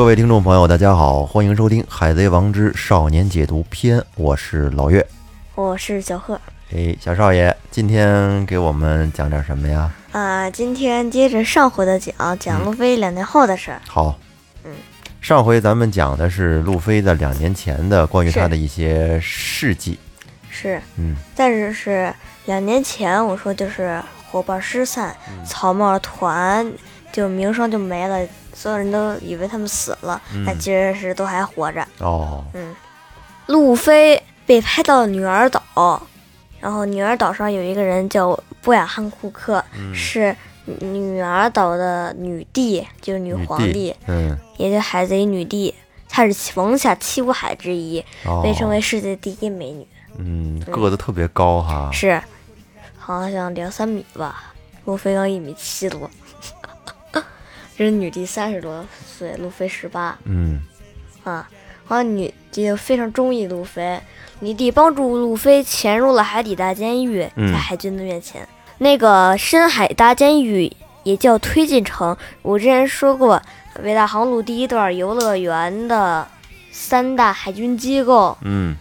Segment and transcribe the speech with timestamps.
[0.00, 5.06] 各位听众朋友，大家好，欢迎收听《海贼王之少年解读篇》，我是老岳。
[5.54, 6.40] 我是小贺。
[6.74, 9.92] 哎，小少爷，今天给我们讲点什么呀？
[10.12, 13.82] 啊、今天接着上回的讲，讲路飞两年后的事儿。
[13.86, 14.18] 好，
[14.64, 14.72] 嗯，
[15.20, 19.98] 上回咱们讲的是路飞的两年前的关于他的一些事迹。
[20.48, 22.10] 是，嗯，但是是
[22.46, 25.14] 两年前我说就是伙伴失散，
[25.44, 26.72] 草帽团
[27.12, 28.26] 就名声就没了，
[28.60, 31.80] 所有人都以为他们死了，但其实是都还活着。
[32.00, 32.76] 哦，嗯
[33.46, 36.02] 路飞被拍到女儿岛，
[36.60, 45.74] 然后女儿岛上有一个人叫波雅汉库克，是女儿岛的女帝，就是女女皇帝，嗯，也就海贼女帝。
[46.06, 49.86] 她是王下七武海之一，哦，被称为世界第一美女。
[50.18, 51.88] 嗯，个子特别高哈。
[51.94, 52.20] 是，
[52.98, 54.52] 好像两三米吧。
[54.84, 56.10] 路飞刚一米七多，
[57.80, 60.60] 这是女帝三十多岁，路飞十八嗯，
[61.24, 61.48] 啊。
[61.88, 63.98] 然后女帝非常中意路飞，
[64.40, 68.46] 女帝帮助路飞潜入了海底大监狱，嗯在海军的面前。
[68.76, 70.70] 那个深海大监狱
[71.04, 73.40] 也叫推进城，我之前说过，
[73.82, 76.28] 伟大航路第一段游乐园的
[76.70, 78.76] 三大海军机构嗯，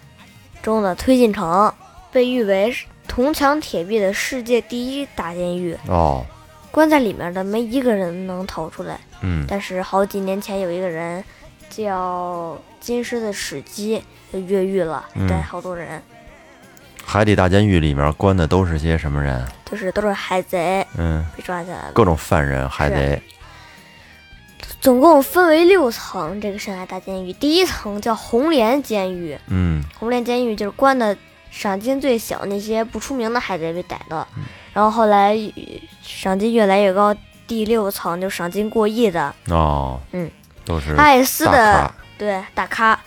[0.61, 1.73] 中的推进城，
[2.11, 2.75] 被誉为
[3.08, 5.77] 铜墙铁壁的世界第一大监狱。
[5.88, 6.25] 哦，
[6.72, 9.00] 关在里面的没一个人能逃出来。
[9.22, 11.23] 嗯，但是好几年前有一个人
[11.70, 16.02] 叫金狮的史基就越狱了，嗯带好多人，
[17.03, 19.45] 海底大监狱里面关的都是些什么人？
[19.66, 21.92] 就是都是海贼嗯，被抓起来了。
[21.94, 23.22] 各种犯人，海贼。
[24.81, 31.16] 总共分为六层，这个深海大监狱，第一层叫红莲监狱，嗯，红莲监狱就是关的
[31.52, 34.26] 赏金最小那些不出名的海贼被逮到，
[34.80, 35.64] 然后后来呃
[36.02, 37.14] 赏金越来越高，
[37.46, 40.32] 第六层就赏金过亿的哦，嗯，
[40.64, 41.94] 都是艾斯的。
[42.18, 42.98] 对大咖，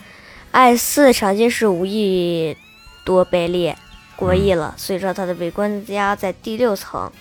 [0.51, 2.55] 艾斯的赏金是五亿
[3.03, 3.73] 多贝利，
[4.15, 7.11] 过亿了，所以说他的被关押在第六层，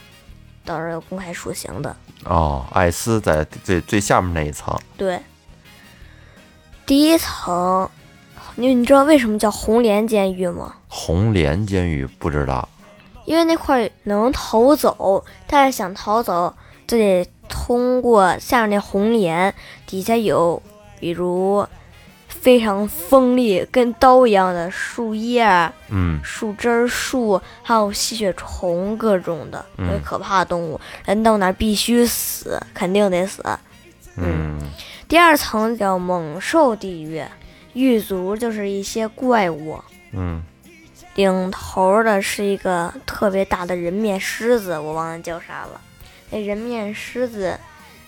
[0.67, 1.97] 到时候要公开处刑的。
[2.25, 4.79] 哦，艾斯在最最下面那一层。
[4.99, 5.19] 对，
[6.85, 7.89] 第一层，
[8.57, 10.75] 你你知道为什么叫红莲监狱吗？
[10.89, 12.69] 红莲监狱不知道。
[13.25, 16.55] 因为那块儿能逃走，但是想逃走
[16.87, 19.55] 就得通过下面那红岩，
[19.87, 20.62] 底下有
[20.99, 21.66] 比如
[22.28, 26.19] 非常锋利跟刀一样的树叶儿、嗯。
[26.25, 29.87] 树枝儿、树，还有吸血虫各种的，嗯。
[29.87, 33.44] 特别可怕的动物，人到那儿必须死，肯定得死。
[34.16, 34.59] 嗯
[35.09, 37.22] 第二层叫猛兽地狱，
[37.75, 39.78] 狱卒就是一些怪物，
[40.12, 40.43] 嗯
[41.15, 45.81] 领头的是一个特别大的人面狮子，我忘了叫啥了。
[46.31, 47.59] 那人面狮子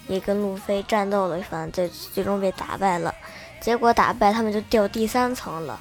[0.09, 3.15] 也跟路飞战斗了一番，最最终被打败了。
[3.61, 5.79] 结果打败他们就掉第三层了。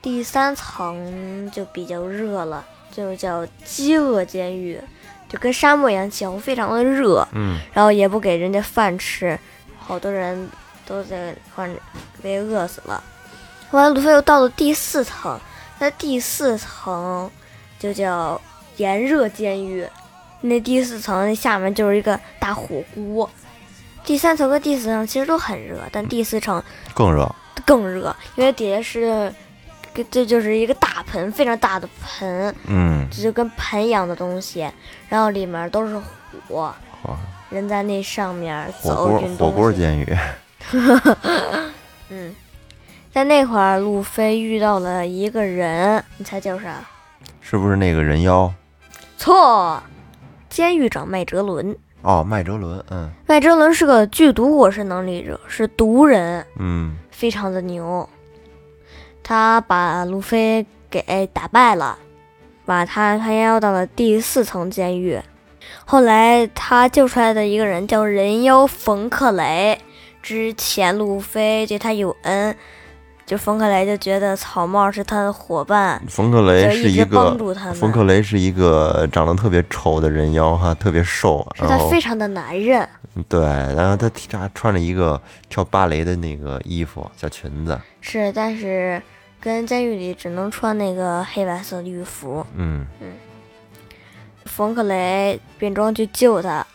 [0.00, 4.80] 第三层就比较热了，就叫饥饿监狱，
[5.28, 9.38] 就跟沙漠一样，气候非常的热，嗯然后也不给人家饭吃，
[9.78, 10.48] 好多人
[10.84, 11.72] 都在患
[12.20, 13.02] 被饿死了。
[13.70, 15.38] 后来路飞又到了第四层，
[15.82, 17.28] 在第四层
[17.76, 18.40] 就叫
[18.76, 19.84] 炎热监狱，
[20.42, 23.28] 那第四层那下面就是一个大火锅。
[24.04, 26.62] 第三层和第四层其实都很热，但第四层
[26.94, 27.28] 更热。
[27.66, 29.34] 更热，因为底下是，
[30.08, 34.64] 这就是一个大盆，非常大的盆，嗯就跟盆一样的东西，
[35.08, 36.00] 然后里面都是
[36.46, 36.72] 火，
[37.02, 37.18] 火
[37.50, 40.16] 人在那上面火走锅火运动西锅监狱。
[42.08, 42.32] 嗯，
[43.12, 46.80] 在那会儿，路飞遇到了一个人，你猜叫啥？
[47.42, 48.50] 是不是那个人妖？
[49.18, 49.82] 错，
[50.48, 51.76] 监狱长麦哲伦。
[52.00, 52.82] 哦，麦哲伦。
[52.88, 58.08] 嗯麦哲伦是个剧毒果实能力者，是毒人，嗯非常的牛。
[59.22, 61.98] 他把路飞给打败了，
[62.64, 65.20] 把他他押到了第四层监狱。
[65.84, 69.78] 后来他救出来的一个人叫人妖冯克雷，
[70.22, 72.56] 之前路飞对他有恩，
[73.32, 82.86] 就冯克雷就觉得草帽是他的伙伴，冯克雷是一个帮助他们冯克雷是一个长得特别丑的人妖哈，特别瘦，是他非常的男人。
[83.30, 85.18] 对，然后他他穿着一个
[85.48, 89.00] 跳芭蕾的那个衣服小裙子，是，但是
[89.40, 92.46] 跟监狱里只能穿那个黑白色的狱服。
[92.54, 92.86] 嗯
[94.44, 96.66] 冯克雷变装去救他，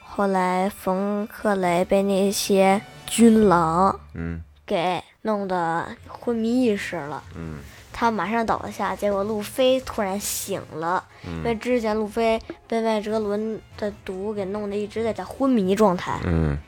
[0.00, 7.58] 后来冯克雷被那些军狼嗯给弄得昏迷意识了，嗯。
[7.94, 16.58] 他马上倒下，结果路飞突然醒了，因为嗯之前路飞被麦哲伦的毒给弄得一直在在昏迷状态，嗯。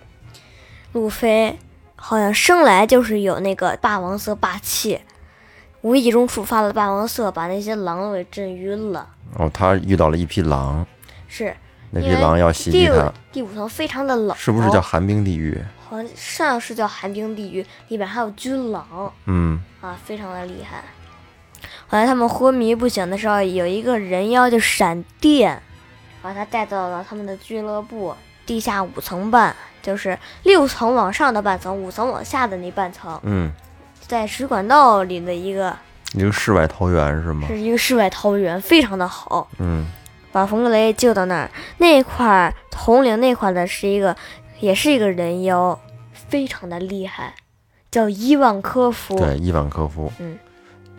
[0.93, 1.59] 路飞
[1.97, 5.00] 好像生来就是有那个霸王色霸气，
[5.81, 9.09] 无意中触发了霸王色，把那些狼都给震晕了。
[9.37, 10.87] 哦，他遇到了一匹狼，
[11.27, 11.57] 是
[11.91, 15.59] 那匹狼要袭击他，第五层非常的冷，是不是叫寒冰地狱？
[15.89, 20.83] 好像上是叫寒冰地狱，里边还有军狼嗯啊，非常的厉害。
[21.87, 25.63] 后来他们昏迷不醒的时候，有一个人妖就闪电，
[26.23, 28.15] 把他带到了他们的俱乐部
[28.47, 33.51] 地下五层半，就是六层往上的半层，五层往下的那半层，嗯，
[34.07, 35.77] 在水管道里的一个
[36.15, 37.47] 一个世外桃源是吗？
[37.47, 39.49] 是一个世外桃源，非常的好。
[39.59, 39.87] 嗯
[40.33, 44.17] 把冯格雷救到那儿，那块儿统领那块儿的是一个，
[44.61, 45.79] 也是一个人妖，
[46.29, 47.35] 非常的厉害，
[47.91, 50.39] 叫伊万科夫，对，伊万科夫，嗯，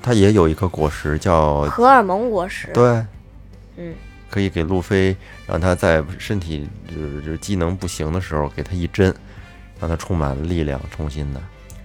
[0.02, 3.06] 他也有一颗果实叫荷尔蒙果实，对，
[3.78, 3.96] 嗯，
[4.30, 5.16] 可以给路飞，
[5.48, 9.14] 让他在身体就是就是机能不行的时候给他一针，
[9.80, 11.42] 让他充满了力量，重新的。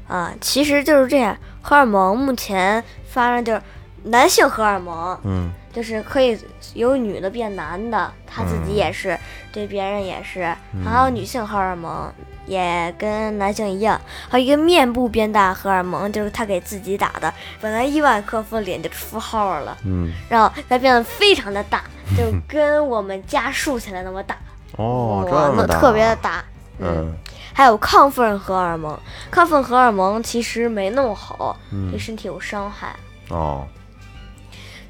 [0.07, 1.37] 啊，其实就是这样。
[1.63, 3.63] 荷尔蒙目前发生就是
[4.05, 6.37] 男性荷尔蒙，嗯就是可以
[6.75, 9.19] 由女的变男的，他自己也是，
[9.53, 10.55] 对别人也是。
[10.85, 12.13] 还有女性荷尔蒙
[12.47, 17.33] 也跟男性一样，还有一个面部变大荷尔蒙，就是他给自己打的。
[17.61, 21.85] 本来伊万科夫脸就出号了，嗯，然后他变得非常的大，
[22.19, 24.37] 就跟我们家竖起来那么大，
[24.77, 26.45] 哦，这么特别的大。
[26.79, 27.15] 嗯
[27.53, 28.99] 还有亢奋荷尔蒙，
[29.31, 32.95] 亢奋荷尔蒙其实没那么好，嗯对身体有伤害。
[33.29, 33.67] 哦，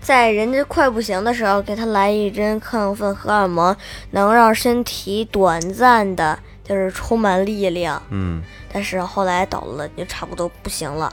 [0.00, 3.76] 在人家快不行的时候，给他来一针亢奋荷尔蒙，
[4.12, 8.02] 能让身体短暂的，就是充满力量。
[8.10, 8.42] 嗯
[8.72, 11.12] 但是后来倒了，就差不多不行了。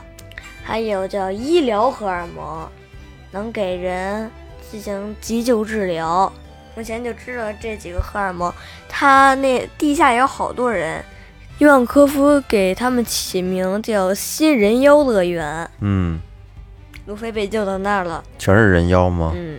[0.62, 2.68] 还有叫医疗荷尔蒙，
[3.30, 4.30] 能给人
[4.70, 6.32] 进行急救治疗。
[6.76, 8.52] 目前就知道这几个荷尔蒙，
[8.88, 11.04] 他那地下有好多人。
[11.58, 16.20] 伊万科夫给他们起名叫“新人妖乐园嗯，”。
[17.08, 18.22] 路飞被救到那儿了。
[18.38, 19.32] 全是人妖吗？
[19.34, 19.58] 嗯，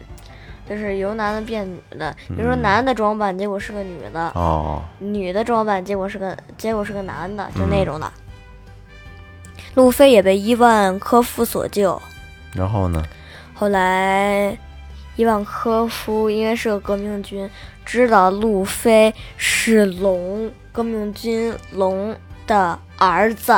[0.69, 8.09] 就是由男的变女的，比如说嗯男的装扮，结果是个女的；哦，女的装扮，结果是个结果是个男的，就那种的。
[9.73, 11.99] 路飞也被伊万科夫所救，
[12.53, 13.03] 然后呢？
[13.55, 14.55] 后来
[15.15, 17.49] 伊万科夫因为是个革命军，
[17.83, 23.53] 知道路飞是龙革命军龙的儿子，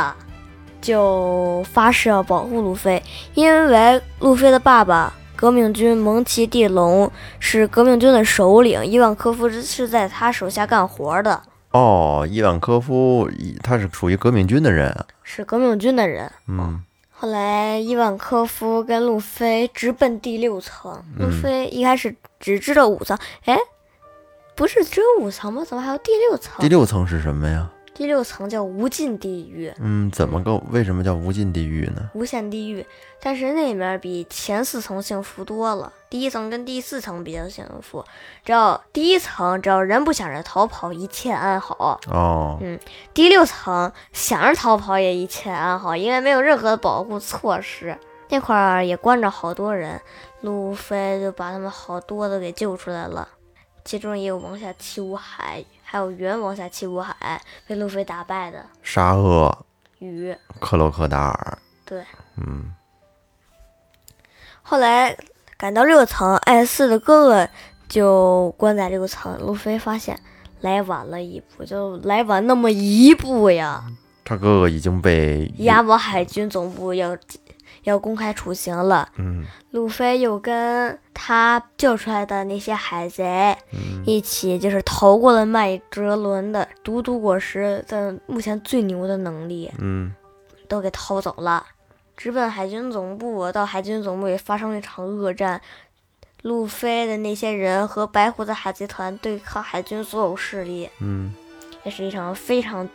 [0.81, 3.01] 就发誓要保护路飞，
[3.33, 5.13] 因为路飞的爸爸。
[5.33, 11.41] 革命军蒙奇蒂龙是革命军的首领，伊万科夫是在他手下干活的，
[11.71, 13.27] 哦，伊万科夫，
[13.63, 15.03] 他是属于革命军的人啊。
[15.23, 16.31] 是革命军的人。
[16.47, 20.91] 嗯后来，伊万科夫跟路飞直奔第六层。
[21.17, 23.57] 路嗯飞一开始只知道五层，哎，
[24.53, 25.65] 不是只有五层吗？
[25.65, 26.53] 怎么还有第六层？
[26.59, 27.67] 第六层是什么呀？
[27.93, 30.55] 第六层叫无尽地狱、嗯，怎么个？
[30.71, 32.09] 为什么叫无尽地狱呢？
[32.13, 32.85] 无限地狱，
[33.21, 35.91] 但是那里面比前四层幸福多了。
[36.09, 38.03] 第一层跟第四层比较幸福，
[38.43, 41.99] 只要第一层只要人不想着逃跑，一切安好。
[42.07, 42.79] 哦，嗯
[43.13, 47.97] 第六层想着逃跑也一切安好，因为没有任何的保护措施。
[48.29, 49.99] 那块儿也关着好多人，
[50.39, 53.27] 路飞就把他们好多的给救出来了，
[53.83, 59.65] 其中也有王下七武海，还有原王下七武海被路飞打败的沙鳄
[59.99, 60.33] 鱼。
[60.57, 61.57] 克洛克达尔。
[61.83, 62.01] 对，
[62.37, 62.73] 嗯
[64.61, 65.17] 后来
[65.57, 67.49] 赶到六层，艾斯的哥哥
[67.89, 70.17] 就关在六层，路飞发现
[70.61, 73.83] 来晚了一步，就来晚那么一步呀。
[74.23, 77.17] 他哥哥已经被亚宝海军总部要
[77.83, 79.45] 要公开处刑了，嗯。
[79.71, 84.03] 路飞又跟他救出来的那些海贼嗯。
[84.05, 90.13] 一起，就是逃过了麦哲伦的毒毒果实的目前最牛的能力，嗯。
[90.67, 91.65] 都给偷走了，
[92.15, 93.51] 直奔海军总部。
[93.51, 95.59] 到海军总部也发生了一场恶战，
[96.43, 101.33] 路飞的那些人和白胡子海贼团对抗海军所有势力，嗯。
[101.83, 102.87] 也是一场非常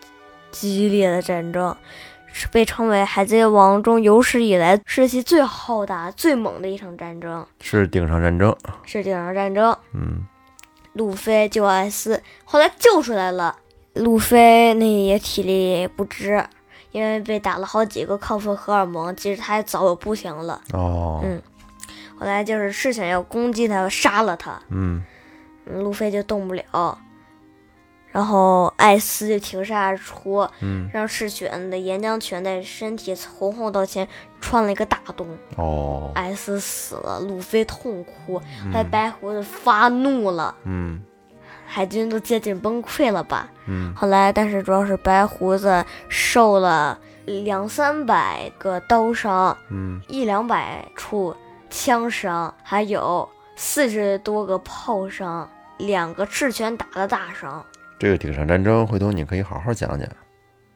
[0.52, 2.15] 激烈的战争，是
[2.52, 8.56] 被称为海贼王中有史以来士气最浩大、最猛的一场战争，是顶上战争。
[8.84, 9.76] 是顶上战争。
[9.92, 10.26] 嗯
[10.92, 13.56] 路飞救艾斯，后来救出来了。
[13.92, 16.44] 路飞那也体力不支，
[16.92, 20.60] 因为被打了好几个亢奋荷尔蒙，其实他也早就不行了。
[20.72, 21.40] 哦嗯
[22.18, 25.02] 后来就是是想要攻击他，杀了他，嗯
[25.66, 26.98] 嗯路飞就动不了。
[28.16, 30.88] 然后艾斯就挺身而出，嗯。
[30.90, 34.08] 让赤犬的岩浆犬在身体从后到前
[34.40, 36.12] 穿了一个大洞，哦。
[36.14, 38.40] 艾斯死了，路飞痛哭，
[38.72, 41.02] 还白胡子发怒了，嗯。
[41.66, 43.50] 海军都接近崩溃了吧。
[43.66, 43.94] 嗯。
[43.94, 50.00] 后来，但是主要是白胡子受了两三百个刀伤，嗯。
[50.08, 51.36] 一两百处
[51.68, 55.46] 枪伤，还有四十多个炮伤，
[55.76, 57.62] 两个赤犬打的大伤，
[57.98, 60.08] 这个顶上战争，回头你可以好好讲讲，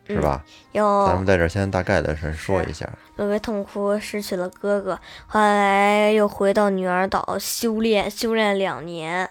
[0.07, 0.45] 是嗯吧？
[0.73, 2.89] 有咱们在这儿先大概的先说一下。
[3.17, 9.29] 路飞痛哭失去了哥哥，后来又回到女儿岛修炼，修炼两年，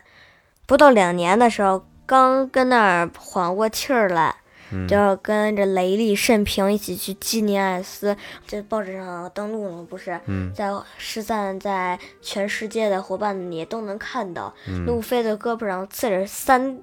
[0.67, 4.35] 不到两年的时候，刚跟那儿缓过气儿来，
[4.71, 8.15] 嗯就要跟着雷利、慎平一起去纪念艾斯，
[8.45, 10.19] 这报纸上登录了，不是？
[10.27, 16.77] 嗯在失散在全世界的伙伴里都能看到，嗯路飞的胳膊上刺着三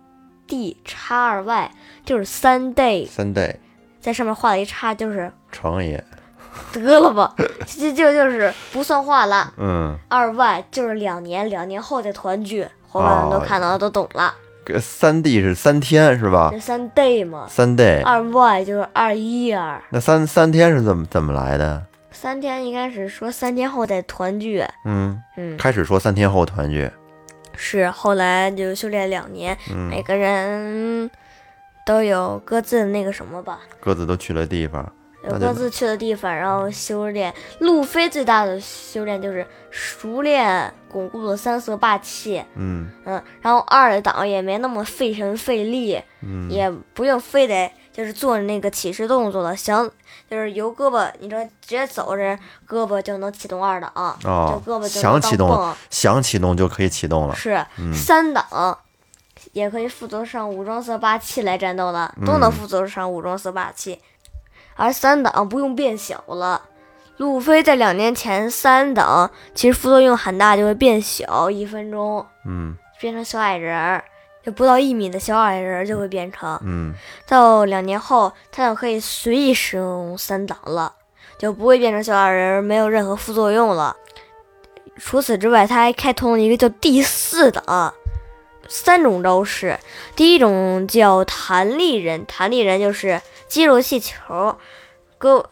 [0.47, 1.71] D 叉二 Y，
[2.05, 3.57] 就是三 day，三 day，
[4.01, 6.03] 在上面画了一叉，就是成也，
[6.73, 7.35] 得了吧，
[7.67, 9.53] 这 就就是不算话了。
[9.57, 14.35] 嗯，二 Y 就是两年，两年后再团聚，伙伴们都哦看到了，都懂了。
[14.65, 16.49] 这三 D 是三天是吧？
[16.53, 16.59] 这？
[16.59, 19.81] 三 day 嘛，三 day，二 Y 就是二一二。
[19.91, 21.85] 那三三天是怎么怎么来的？
[22.11, 26.91] 三天应该是说三天后再团聚，嗯，嗯，开始说三天后团聚，
[27.57, 29.57] 是后来就修炼两年，
[29.91, 31.11] 每嗯，个人
[31.85, 34.93] 都有各自的那个什么吧，各自都去了地方，
[35.25, 37.33] 有各自去的地方，然后修炼。
[37.61, 49.91] 路飞最大的修炼就是熟练巩固了三色霸气，嗯嗯，然后二档也没那么费神费力，嗯，也不用非得就是做那个起势动作的，想
[50.31, 52.39] 就是由胳膊，你说直接走着
[52.69, 58.77] 胳膊就能启动二档，哦就胳膊就想能启动想启动就可以启动了，是、嗯三档，
[59.53, 63.99] 也可以负责上武装色霸气来战斗了，都能嗯负责上武装色霸气，
[64.75, 66.61] 而三档不用变小了。
[67.17, 74.05] 路飞在两年前三档，其实副作用很大，就会变小，一分钟嗯变成小矮人儿，
[74.47, 76.57] 就不到一米的小矮人儿就会变成。
[76.63, 76.95] 嗯
[77.27, 80.95] 到两年后，他就可以随意使用三档了，
[81.37, 83.97] 就不会变成小矮人儿，没有任何副作用了。
[84.99, 87.93] 除此之外，他还开通了一个叫第四档，
[88.69, 89.77] 三种招式。
[90.15, 94.57] 第一种叫弹力人，弹力人就是肌肉气球，
[95.19, 95.45] 胳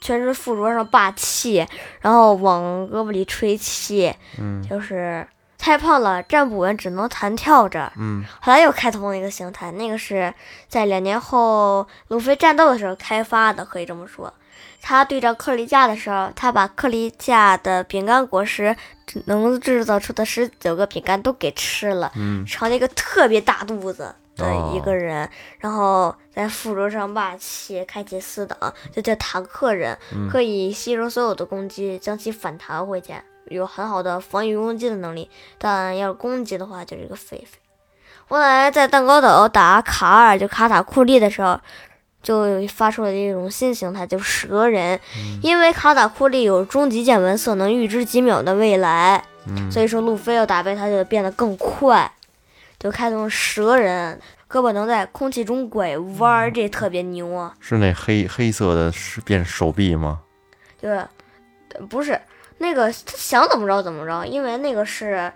[0.00, 1.66] 全身附着上霸气，
[2.02, 5.26] 然后往胳膊里吹气，嗯就是
[5.64, 7.90] 太胖了站不稳，只能弹跳着。
[7.96, 10.34] 嗯后来又开通了一个形态，那个是
[10.68, 14.30] 在两年后路飞战斗的时候开发的，可以这么说。
[14.82, 18.76] 他对照克里加的时候，他把克里加的饼干果实
[19.24, 24.44] 能制造出的十九个饼干都给吃了，嗯成了一个特别大肚子的
[24.74, 25.26] 一哦个人。
[25.58, 33.14] 然后在附着上霸气，开启四档，就叫坦克人，嗯可以吸收所有的攻击，将其反弹回去，
[33.46, 35.30] 有很好的防御攻击的能力。
[35.58, 37.44] 但要是攻击的话，就是一个狒狒。
[38.26, 41.60] 后来在蛋糕岛打卡尔就卡塔库利的时候，
[42.22, 44.98] 就发出了一种新形态，就是蛇人。
[45.42, 52.10] 因为卡塔库利有终极见闻色，能预知几秒的未来，嗯所以说路飞要打败他就变得更快，
[52.78, 57.54] 就开通蛇人，胳膊能在空气中拐弯儿，这特别牛啊！
[57.60, 60.20] 是那黑黑色的是变手臂吗？
[60.80, 60.96] 就是
[61.74, 62.18] 呃不是
[62.58, 65.32] 那个他想怎么着怎么着，因为那个是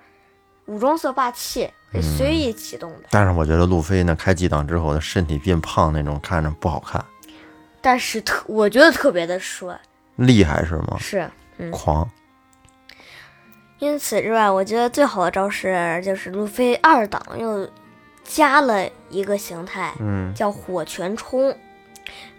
[0.66, 3.08] 武装色霸气，可以随意启动的。
[3.10, 7.04] 但是我觉得路飞呢，开几档之后他身体变胖那种，看着不好看，
[7.80, 9.78] 但是特我觉得特别的帅，
[10.16, 10.96] 厉害是吗？
[10.98, 11.28] 是。
[11.60, 12.08] 嗯狂，
[13.80, 17.68] 因此之外，我觉得最好的招式就是路飞二档又
[18.22, 21.52] 加了一个形态，嗯叫火拳冲。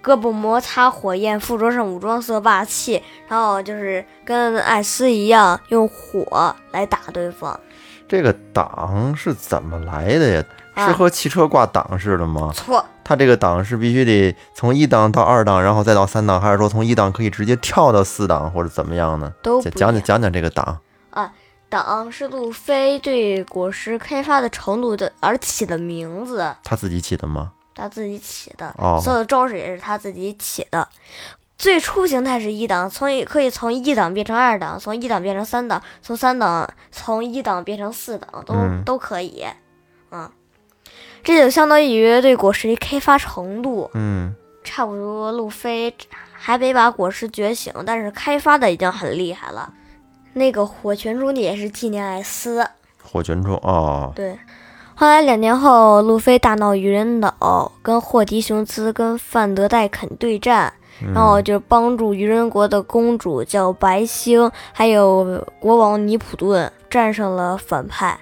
[0.03, 7.59] 胳膊摩擦火焰，附着上武装色霸气，然后就是跟艾斯一样用火来打对方。
[8.07, 10.43] 这个档是怎么来的呀？
[10.73, 12.51] 啊是和汽车挂档似的吗？
[12.55, 19.33] 错，它这个档是必须得从一档到二档，然后再到三档，还是说从一档可以直接跳到四档，或者怎么样呢？
[19.43, 20.79] 都讲讲讲讲这个档。
[21.69, 27.51] 档是路飞对果实开发的程度的而起的名字，他自己起的吗？
[27.75, 28.73] 他自己起的。
[28.77, 30.87] 哦所有的招式也是他自己起的。
[31.57, 39.45] 最初形态是一档，从一可以从一档变成二档，从一档变成三档，从三档从一档变成四档，都、嗯都可以。
[40.11, 40.31] 嗯，
[41.21, 44.33] 这就相当于对果实的开发程度嗯
[44.63, 45.33] 差不多。
[45.33, 45.93] 路飞
[46.31, 49.73] 还没把果实觉醒，但是开发的已经很厉害了。
[50.31, 52.65] 那个火拳中的也是纪念艾斯，
[53.03, 54.39] 火拳冲哦，对。
[54.99, 68.19] 后来两年后，路飞大闹愚人岛，跟霍迪雄姿跟范德戴肯对战，嗯然后就帮助愚人国的公主叫白星，还有国王尼普顿战胜了反派。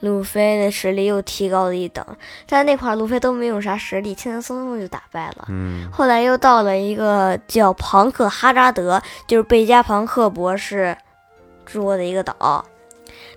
[0.00, 2.02] 路飞的实力又提高了一等。
[2.46, 5.48] 在那块，路飞都没有啥实力，轻轻松松就打败了。
[5.50, 10.96] 嗯后来又到了一个叫庞克哈扎德，就是贝加庞克博士
[11.66, 12.64] 住的一个岛。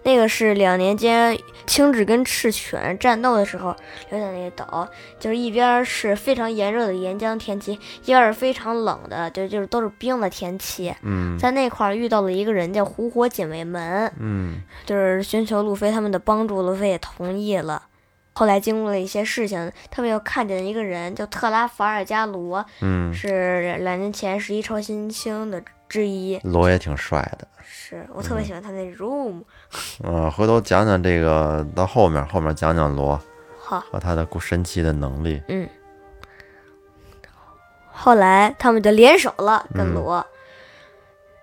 [0.04, 3.76] 那个是两年间青雉跟赤犬战斗的时候
[4.10, 4.88] 留下那个岛，
[5.20, 10.94] 就是一边儿是非常炎热的岩浆天气，一边儿是非常冷的，就就是都是冰的天气。
[11.02, 17.84] 嗯在那块儿遇到了一个人叫狐火警卫门，嗯就是寻求路飞他们的帮助，路飞也同意了。
[18.36, 25.64] 后来经过了一些事情，他们又看见了一个人叫特拉法尔加罗，嗯，是两年前十一超新星的
[25.94, 26.40] 之一。
[26.44, 27.48] 罗也挺帅的。
[27.64, 29.44] 是我特别喜欢他那 room。
[30.04, 33.20] 嗯，回头讲讲这个，到后面后面讲讲罗
[33.62, 35.40] 好，和他的神奇的能力。
[35.48, 35.70] 嗯。
[37.92, 40.26] 后来他们就联手了，跟嗯罗。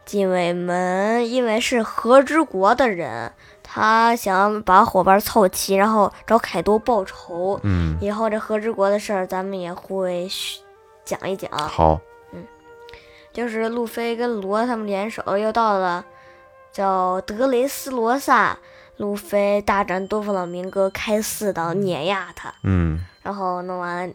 [0.05, 7.61] 警卫门因为是和之国的人，他想把伙伴凑齐，然后找凯多报仇。
[7.63, 10.29] 嗯，以后这和之国的事儿，咱们也会
[11.05, 11.49] 讲一讲。
[11.53, 12.01] 好，
[13.41, 16.05] 就是路飞跟罗他们联手，又到了
[16.71, 18.59] 叫德雷斯罗萨，
[18.99, 23.03] 路飞大战多弗朗明哥开四刀碾压他，嗯。
[23.23, 24.13] 然后弄完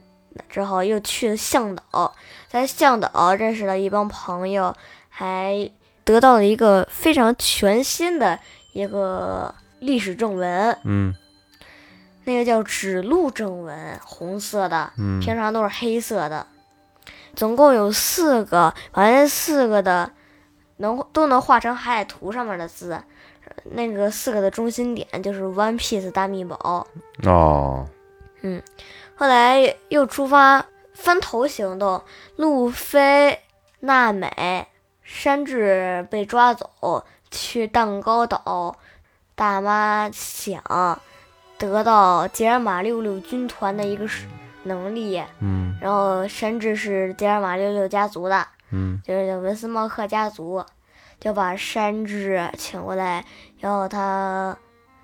[0.47, 2.13] 之后又去了向导，
[2.47, 4.75] 在向导认识了一帮朋友，
[5.09, 5.71] 还
[6.03, 8.39] 得到了一个非常全新的
[8.73, 11.15] 一个历史正文，嗯。
[12.25, 15.19] 那个叫指路正文，红色的，嗯。
[15.19, 16.45] 平常都是黑色的，
[17.35, 20.11] 总共有四个，把这四个的
[20.77, 23.01] 能都能画成海图上面的字。
[23.65, 26.87] 那个四个的中心点就是 One Piece 大秘宝。
[27.23, 27.87] 哦，
[28.41, 28.61] 嗯
[29.15, 32.03] 后来又出发分头行动，
[32.35, 33.39] 路飞、
[33.79, 34.67] 娜美、
[35.03, 38.75] 山治被抓走，去蛋糕岛。
[39.35, 40.61] 大妈想
[41.57, 44.25] 得到杰尔玛六六军团的一个是
[44.65, 45.75] 能力，嗯。
[45.81, 49.01] 然后山治是迪尔马六六家族的，嗯。
[49.03, 50.63] 就是叫文斯莫克家族，
[51.19, 53.25] 就把山治请过来，
[53.59, 54.57] 要他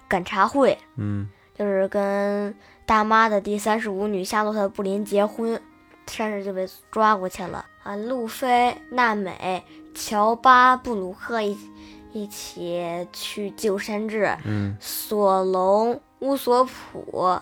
[0.07, 1.29] 赶茶会，嗯。
[1.53, 5.61] 就是跟大妈的第三十五女夏洛特布林结婚，
[6.07, 7.65] 山治就被抓过去了。
[7.83, 11.57] 啊，路飞、娜美、乔巴、布鲁克一
[12.13, 14.75] 一起去救山治，嗯。
[14.79, 17.39] 索隆、乌索普、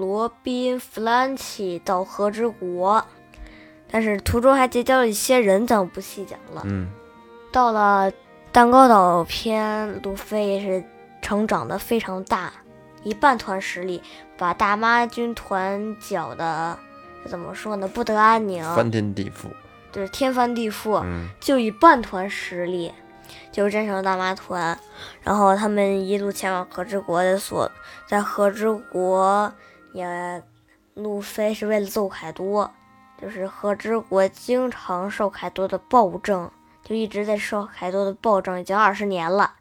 [0.00, 3.04] 罗宾、弗兰奇到和之国，
[3.90, 6.62] 但是途中还结交了一些人，咱们不细讲了。
[6.64, 6.90] 嗯
[7.52, 8.10] 到了
[8.50, 10.82] 蛋糕岛篇，路飞也是
[11.20, 12.52] 成长的非常大，
[13.02, 14.02] 以半团实力
[14.38, 16.78] 把大妈军团搅的
[17.28, 17.86] 怎么说呢？
[17.86, 19.50] 不得安宁，翻天地覆。
[19.92, 21.02] 就是天翻地覆。
[21.04, 22.92] 嗯就以半团实力
[23.50, 24.78] 就战胜了大妈团，
[25.22, 27.68] 然后他们一路前往和之国的所，
[28.06, 29.52] 在和之国
[29.92, 30.42] 也，
[30.94, 32.70] 路飞是为了揍凯多，
[33.20, 36.50] 就是和之国经常受凯多的暴政，
[36.82, 39.54] 就一直在受凯多的暴政，已经二十年了。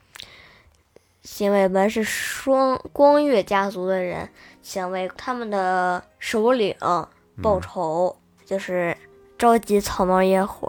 [1.21, 4.29] 警卫门是双光月家族的人，
[4.63, 6.75] 想为他们的首领
[7.41, 8.15] 报仇，
[8.45, 8.97] 就是
[9.37, 10.67] 召集草帽野火，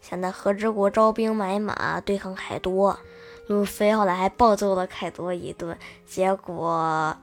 [0.00, 2.98] 想在和之国招兵买马对抗凯多。
[3.46, 7.16] 路飞后来还暴揍了凯多一顿，结果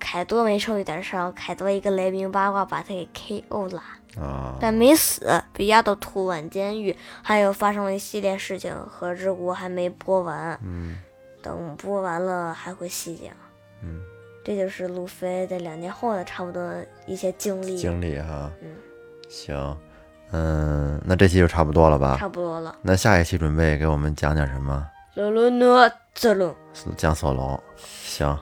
[0.00, 3.82] 凯多没受一点伤，凯多一个雷鸣八卦把他给 KO 了，
[4.18, 6.96] 啊，但没死，被押到土碗监狱。
[7.22, 10.98] 还有发生了一系列事情，和之国还没播完，嗯
[11.42, 13.32] 等播完了还会细讲。
[13.82, 14.00] 嗯，
[14.44, 16.74] 这就是路飞在两年后的差不多
[17.06, 18.50] 一些经历，经历哈。
[18.60, 18.74] 嗯，
[19.28, 19.78] 行，
[20.32, 22.16] 嗯，那这期就差不多了吧？
[22.18, 22.76] 差不多了。
[22.82, 24.86] 那下一期准备给我们讲讲什么？
[25.14, 26.54] 罗罗诺泽隆，
[26.96, 27.60] 讲索隆。
[27.76, 28.38] 行，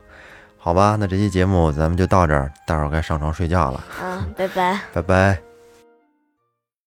[0.69, 4.79] 好吧，那这期节目咱们就到这儿，待会儿该上床睡觉了，嗯，拜拜。
[4.93, 5.48] 拜拜。